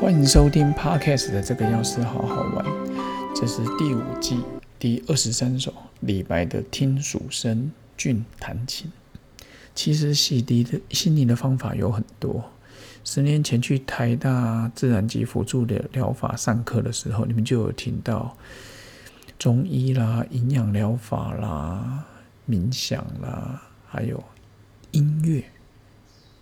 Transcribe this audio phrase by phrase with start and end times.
[0.00, 2.64] 欢迎收听 Podcast 的这个钥匙好好玩，
[3.34, 4.40] 这是第五季
[4.78, 8.86] 第二十三首李白的《听蜀声俊弹琴》。
[9.74, 12.44] 其实洗涤的心灵的方法有很多。
[13.02, 18.36] 十年前去台大自然及辅助的疗法上课的时候，你们就有听到
[19.36, 22.06] 中医啦、营养疗法啦、
[22.48, 24.22] 冥想啦，还有
[24.92, 25.42] 音乐。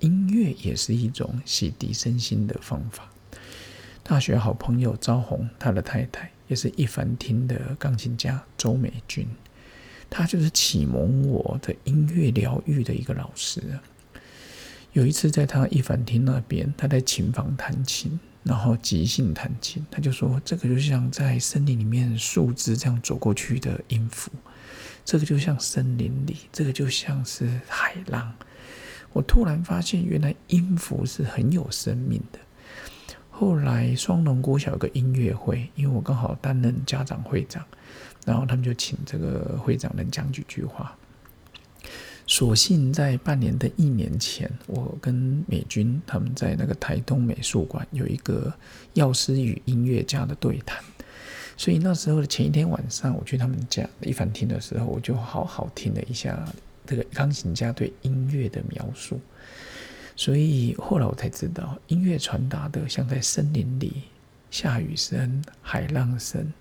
[0.00, 3.08] 音乐也是一种洗涤身心的方法。
[4.06, 9.26] 大学好朋友赵红，他的太太也是一凡厅的钢琴家周美君，
[10.10, 13.62] 他就是启蒙我的音乐疗愈的一个老师。
[14.92, 24.30] 有一次在他一凡厅那边，他在琴房弹琴，然后即兴弹琴，他就说：“这个就像在森林里面树枝这样走过去的音符，
[25.02, 28.34] 这个就像森林里，这个就像是海浪。”
[29.14, 32.38] 我突然发现，原来音符是很有生命的。
[33.36, 37.64] 后来双龙国小有个音乐会，因为我刚好担任家长会长，
[38.24, 40.96] 然后他们就请这个会长能讲几句话。
[42.28, 48.52] 所幸在半年的一年前，我跟美军他们在那个台东美术馆有一个
[48.92, 50.80] 药师与音乐家的对谈，
[51.56, 56.40] 所以那时候的前一天晚上，我去他们家一凡厅的时候，我就好好听了一下
[56.86, 59.20] 这个钢琴家对音乐的描述。
[60.16, 64.04] 所以后来我才知道，音乐传达的像在森林里
[64.50, 66.52] 下雨声、海浪声。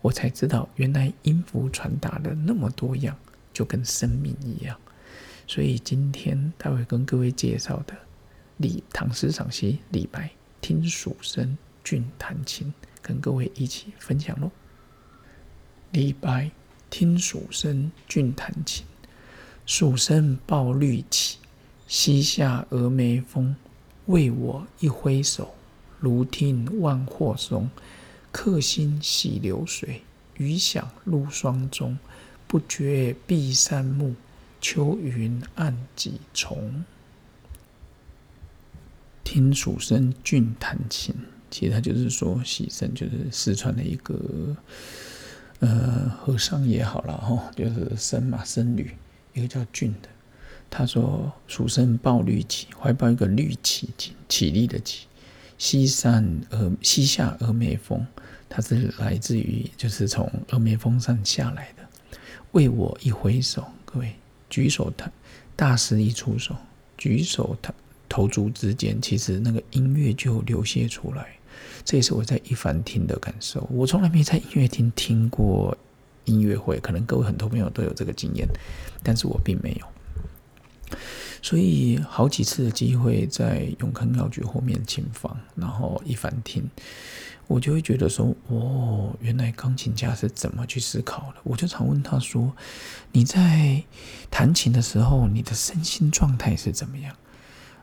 [0.00, 3.16] 我才知道，原来音符传达的那么多样，
[3.52, 4.78] 就跟生命一样。
[5.46, 7.94] 所以今天他会跟各位介绍的
[8.56, 14.50] 李唐诗赏析李白听蜀声俊弹琴，跟各位一起分享喽。
[15.92, 16.50] 李白
[16.88, 18.86] 听蜀声俊弹琴，
[19.66, 21.38] 蜀声报绿起。
[21.96, 23.54] 西下峨眉峰，
[24.06, 25.54] 为我一挥手，
[26.00, 27.70] 如听万壑松。
[28.32, 30.02] 客心洗流水，
[30.36, 31.96] 余响入霜中。
[32.48, 34.12] 不觉碧山暮，
[34.60, 36.82] 秋云暗几重。
[39.22, 41.14] 听蜀声俊弹琴，
[41.48, 44.56] 其实他就是说，喜声就是四川的一个
[45.60, 48.90] 呃和尚也好了哈，就是僧嘛僧侣，
[49.32, 50.08] 一个叫俊的。
[50.76, 55.06] 他说：“蜀声抱绿旗，怀抱一个绿旗起，起立的旗。
[55.56, 58.04] 西山峨西下峨眉峰，
[58.48, 61.84] 它是来自于就是从峨眉峰上下来的。
[62.50, 64.16] 为我一挥手，各位
[64.50, 65.08] 举手他
[65.54, 66.56] 大师一出手，
[66.98, 67.72] 举手他
[68.08, 71.28] 投足之间，其实那个音乐就流泻出来。
[71.84, 73.64] 这也是我在一凡听的感受。
[73.70, 75.78] 我从来没在音乐厅听过
[76.24, 78.48] 音乐会，可能各位很多朋友都有这个经验，
[79.04, 79.86] 但是我并没有。”
[81.42, 86.68] 所以好几次的机会在永康药局后面琴房，然后一凡听，
[87.46, 91.40] 我就会觉得说，哦，原来钢琴家是怎么去思考的。
[91.42, 92.50] 我就常问他说
[93.12, 93.82] ：“你在
[94.30, 97.14] 弹琴的时候，你的身心状态是怎么样？”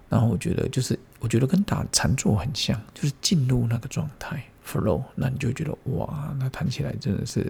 [0.10, 7.50] 然后我觉得，就是我觉得跟打禅坐很像，就是进入那个状态 flow，那你就觉得哇，那弹起来真的是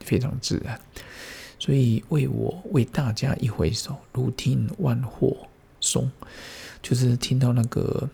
[0.00, 0.80] 非常自然。
[1.58, 5.36] 所以为我为大家一挥手，如听万壑
[5.80, 6.10] 松，
[6.80, 8.08] 就是听到那个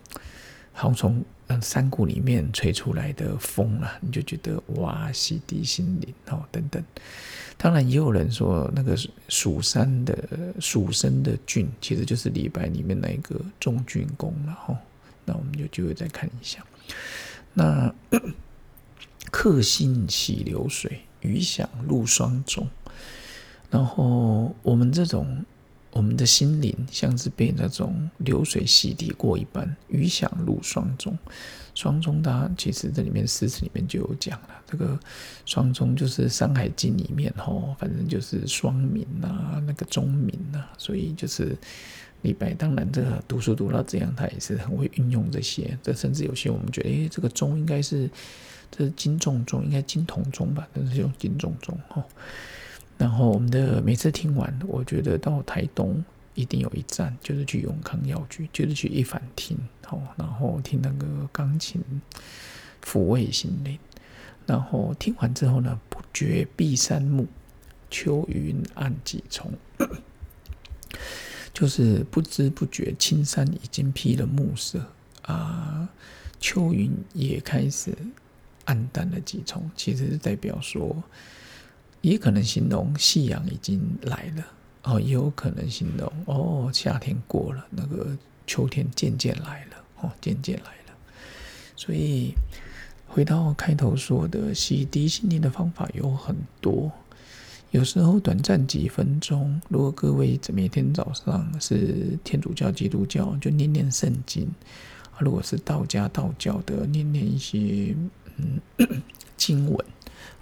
[0.73, 6.83] 好像从嗯山谷里面吹出来的风啊，你就觉得哇，洗涤心灵哦等等。
[7.57, 8.97] 当然也有人说，那个
[9.29, 10.17] 蜀山的
[10.61, 14.77] 蜀声的郡，其实就是李白里面那一个中俊公了哈。
[15.25, 16.65] 那我们就就会再看一下。
[17.53, 17.95] 那
[19.31, 22.67] 客心洗流水，余响入霜中。
[23.75, 25.45] 然后我们这种，
[25.91, 31.19] 我们的心灵像是被那种流水洗涤过一般，余响入双中。
[31.75, 34.97] 双中，它其实这里面诗词里面就有讲了，这个
[35.45, 41.57] 双中就是《山海经》里面吼，反正就是双明啊，那个钟鸣啊，所以就是
[42.23, 42.55] 李白。
[42.55, 45.77] 当然，这个读书读到这样，他也是很会运用这些。
[45.83, 48.09] 这甚至有些我们觉得，诶，这个钟应该是
[48.71, 50.69] 这是金钟钟，应该金铜钟吧？
[50.73, 52.05] 但是用金钟钟吼。
[53.05, 56.03] 然后我们的每次听完，我觉得到台东
[56.35, 61.83] 一定有一站，就是去永康药局，就是去一凡听，好，然后听那个钢琴
[62.83, 63.79] 抚慰心灵。
[64.47, 67.27] 然后听完之后呢，不觉碧山暮，
[67.91, 69.53] 秋云暗几重，
[71.53, 74.83] 就是不知不觉青山已经披了暮色
[75.25, 75.87] 啊，
[76.41, 77.95] 秋云也开始
[78.65, 81.05] 暗淡了几重，其实是代表说。
[82.11, 84.45] 也可能形容夕阳已经来了
[84.83, 88.17] 哦，也有可能形容哦，夏天过了，那个
[88.47, 90.95] 秋天渐渐来了哦，渐渐来了。
[91.77, 92.35] 所以
[93.09, 96.93] 回到开头说的洗涤心灵的方法有很多，
[97.71, 99.61] 有时候短暂几分钟。
[99.69, 104.47] 如果各位每天早上是天主教、基督教，就念念圣经；
[105.19, 107.97] 如果是道家、道教的，念念一些
[108.37, 108.61] 嗯
[109.39, 109.87] 经文。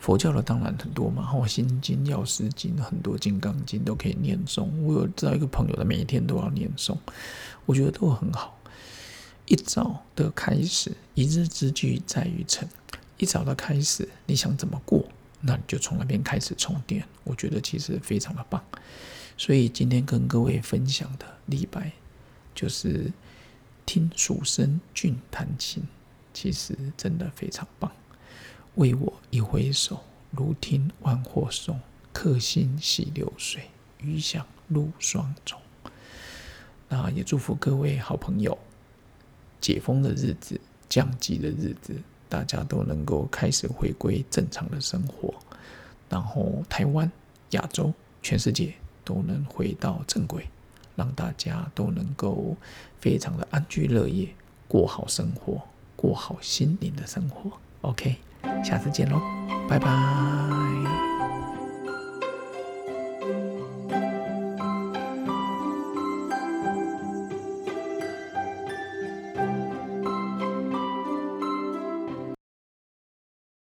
[0.03, 4.69] 佛教的当然很多嘛，《心经》《药师经》很多，《金刚经》都可以念诵。
[4.83, 6.99] 我有知道一个朋友的，每一天都要念诵，
[7.67, 8.59] 我觉得都很好。
[9.47, 12.69] 一早的开始，一日之计在于晨。
[13.17, 15.05] 一早的开始，你想怎么过，
[15.41, 17.07] 那你就从那边开始充电。
[17.23, 18.61] 我觉得其实非常的棒。
[19.37, 21.93] 所以今天跟各位分享的李白，
[22.57, 23.13] 就是
[23.87, 25.85] 听蜀声俊弹琴，
[26.35, 27.89] 其实真的非常棒。
[28.77, 31.81] 为我一挥手，如听万壑松。
[32.15, 35.59] 客心洗流水，余响入霜中。
[36.91, 38.59] 那也祝福各位好朋友，
[39.63, 40.61] 解封的日子、
[40.91, 41.95] 降级的日子，
[42.29, 45.35] 大家都能够开始回归正常的生活。
[46.11, 47.11] 然后台湾、
[47.53, 50.47] 亚洲、全世界都能回到正轨，
[50.95, 52.55] 让大家都能够
[53.01, 54.29] 非常的安居乐业，
[54.69, 55.63] 过好生活，
[55.97, 57.53] 过好心灵的生活。
[57.81, 58.19] OK。
[58.65, 59.21] 下次见喽，
[59.69, 60.92] 拜拜。